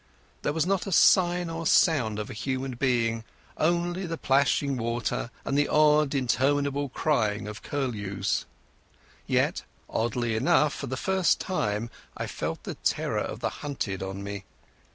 [0.41, 3.23] There was not a sign or sound of a human being,
[3.57, 5.69] only the plashing water and the
[6.17, 8.47] interminable crying of curlews.
[9.27, 14.23] Yet, oddly enough, for the first time I felt the terror of the hunted on
[14.23, 14.43] me.